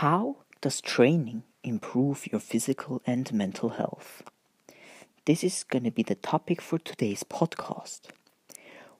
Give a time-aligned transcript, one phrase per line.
[0.00, 4.22] How does training improve your physical and mental health?
[5.24, 8.10] This is going to be the topic for today's podcast.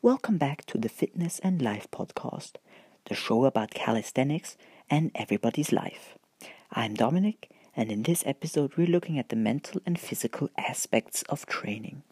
[0.00, 2.52] Welcome back to the Fitness and Life podcast,
[3.10, 4.56] the show about calisthenics
[4.88, 6.16] and everybody's life.
[6.72, 11.44] I'm Dominic, and in this episode, we're looking at the mental and physical aspects of
[11.44, 12.04] training.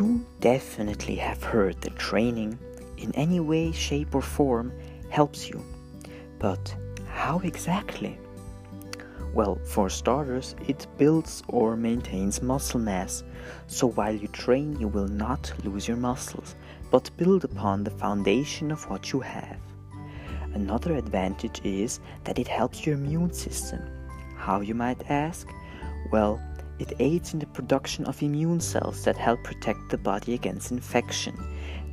[0.00, 2.58] You definitely have heard that training,
[2.96, 4.72] in any way, shape, or form,
[5.10, 5.62] helps you.
[6.38, 6.74] But
[7.06, 8.18] how exactly?
[9.34, 13.22] Well, for starters, it builds or maintains muscle mass,
[13.66, 16.54] so while you train, you will not lose your muscles,
[16.90, 19.58] but build upon the foundation of what you have.
[20.54, 23.82] Another advantage is that it helps your immune system.
[24.34, 25.46] How, you might ask?
[26.10, 26.40] Well,
[26.80, 31.38] it aids in the production of immune cells that help protect the body against infection.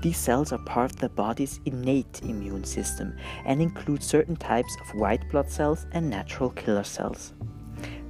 [0.02, 5.00] These cells are part of the body's innate immune system and include certain types of
[5.00, 7.34] white blood cells and natural killer cells.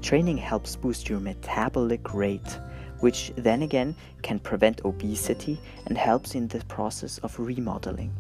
[0.02, 2.60] Training helps boost your metabolic rate,
[3.00, 8.14] which then again can prevent obesity and helps in the process of remodeling.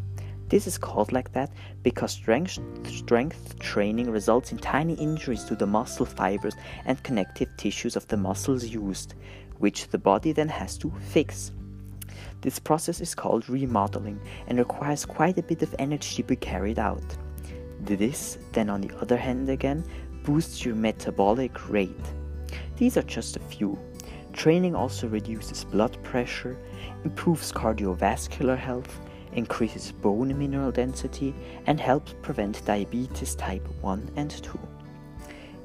[0.49, 1.51] This is called like that
[1.83, 2.59] because strength,
[2.89, 8.17] strength training results in tiny injuries to the muscle fibers and connective tissues of the
[8.17, 9.15] muscles used,
[9.57, 11.51] which the body then has to fix.
[12.41, 16.79] This process is called remodeling and requires quite a bit of energy to be carried
[16.79, 17.03] out.
[17.81, 19.83] This, then, on the other hand, again,
[20.23, 22.13] boosts your metabolic rate.
[22.77, 23.77] These are just a few.
[24.33, 26.57] Training also reduces blood pressure,
[27.03, 28.99] improves cardiovascular health,
[29.33, 31.33] increases bone mineral density,
[31.65, 34.59] and helps prevent diabetes type 1 and 2.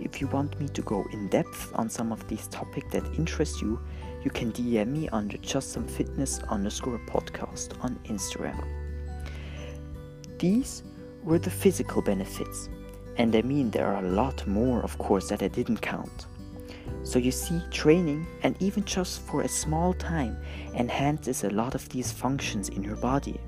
[0.00, 3.62] If you want me to go in depth on some of these topics that interest
[3.62, 3.80] you,
[4.24, 8.64] you can DM me under just some fitness underscore podcast on Instagram.
[10.38, 10.82] These
[11.22, 12.68] were the physical benefits,
[13.16, 16.26] and I mean there are a lot more, of course, that I didn't count.
[17.04, 20.36] So you see, training, and even just for a small time,
[20.74, 23.40] enhances a lot of these functions in your body.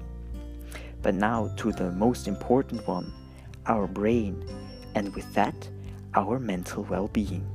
[1.04, 3.12] But now to the most important one
[3.66, 4.42] our brain,
[4.94, 5.68] and with that,
[6.14, 7.46] our mental well being.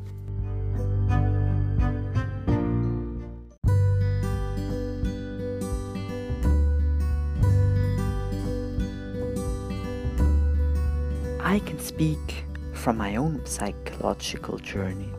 [11.41, 15.09] I can speak from my own psychological journey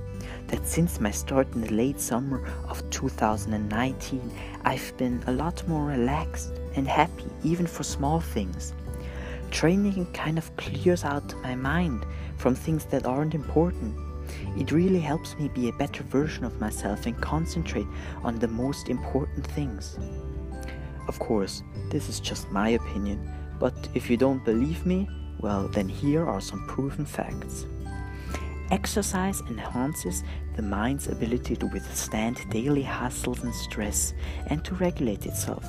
[0.51, 4.33] that since my start in the late summer of 2019,
[4.65, 8.75] I've been a lot more relaxed and happy, even for small things.
[9.53, 12.05] Training kind of clears out my mind
[12.37, 13.97] from things that aren't important.
[14.57, 17.87] It really helps me be a better version of myself and concentrate
[18.25, 19.99] on the most important things.
[21.07, 25.09] Of course, this is just my opinion, but if you don't believe me,
[25.39, 27.67] well, then here are some proven facts.
[28.71, 30.23] Exercise enhances
[30.55, 34.15] the mind's ability to withstand daily hassles and stress
[34.47, 35.65] and to regulate itself.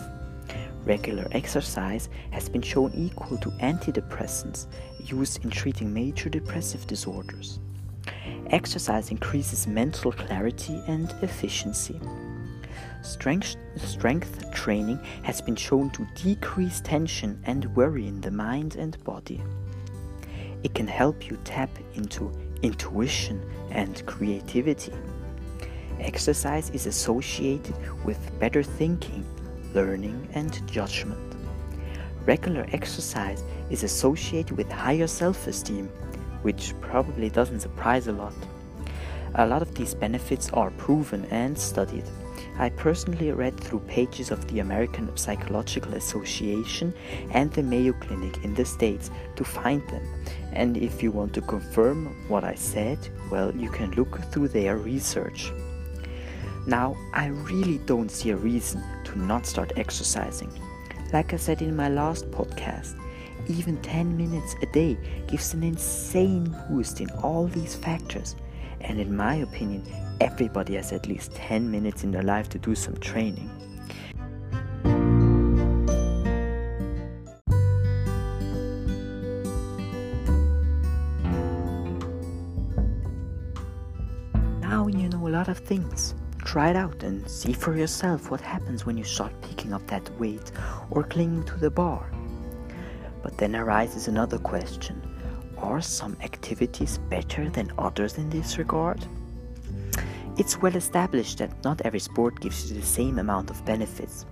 [0.86, 4.68] Regular exercise has been shown equal to antidepressants
[5.00, 7.60] used in treating major depressive disorders.
[8.48, 12.00] Exercise increases mental clarity and efficiency.
[13.02, 19.04] Strength, strength training has been shown to decrease tension and worry in the mind and
[19.04, 19.42] body.
[20.64, 23.42] It can help you tap into intuition
[23.72, 24.94] and creativity.
[26.00, 29.26] Exercise is associated with better thinking
[29.74, 31.20] learning, and judgment.
[32.26, 35.88] Regular exercise is associated with higher self esteem,
[36.44, 38.34] which probably doesn't surprise a lot.
[39.36, 42.04] A lot of these benefits are proven and studied.
[42.58, 46.94] I personally read through pages of the American Psychological Association
[47.32, 50.04] and the Mayo Clinic in the States to find them.
[50.52, 53.00] And if you want to confirm what I said,
[53.32, 55.52] well, you can look through their research.
[56.68, 60.52] Now, I really don't see a reason to not start exercising.
[61.12, 62.98] Like I said in my last podcast,
[63.48, 64.98] even 10 minutes a day
[65.28, 68.36] gives an insane boost in all these factors.
[68.84, 69.84] And in my opinion,
[70.20, 73.50] everybody has at least 10 minutes in their life to do some training.
[84.62, 86.16] Now you know a lot of things.
[86.44, 90.10] Try it out and see for yourself what happens when you start picking up that
[90.20, 90.52] weight
[90.90, 92.12] or clinging to the bar.
[93.22, 95.02] But then arises another question
[95.62, 99.06] Are some activities better than others in this regard?
[100.38, 104.26] It's well established that not every sport gives you the same amount of benefits.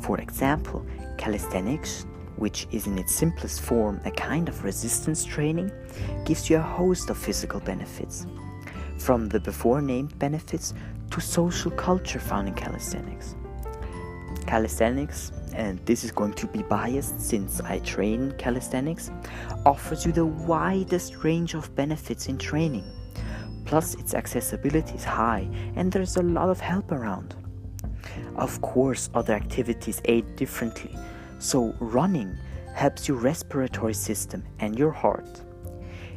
[0.00, 0.86] For example,
[1.18, 2.06] calisthenics,
[2.36, 5.70] which is in its simplest form a kind of resistance training,
[6.24, 8.26] gives you a host of physical benefits.
[8.98, 10.72] From the before named benefits
[11.10, 13.34] to social culture found in calisthenics.
[14.46, 19.10] Calisthenics, and this is going to be biased since I train calisthenics,
[19.66, 22.84] offers you the widest range of benefits in training.
[23.64, 27.36] Plus, its accessibility is high and there's a lot of help around.
[28.36, 30.96] Of course, other activities aid differently,
[31.38, 32.36] so running
[32.74, 35.42] helps your respiratory system and your heart.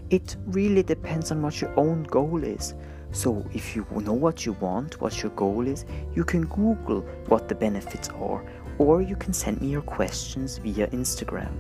[0.10, 2.74] It really depends on what your own goal is.
[3.14, 7.48] So, if you know what you want, what your goal is, you can Google what
[7.48, 8.44] the benefits are,
[8.80, 11.54] or you can send me your questions via Instagram.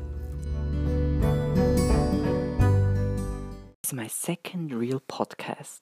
[3.84, 5.82] This is my second real podcast.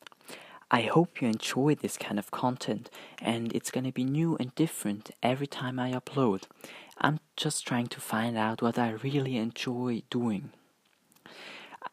[0.69, 2.89] I hope you enjoy this kind of content
[3.21, 6.43] and it's gonna be new and different every time I upload.
[6.97, 10.51] I'm just trying to find out what I really enjoy doing.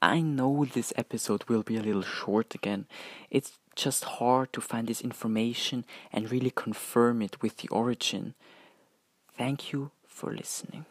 [0.01, 2.87] I know this episode will be a little short again.
[3.31, 8.35] It's just hard to find this information and really confirm it with the origin.
[9.37, 10.85] Thank you for listening.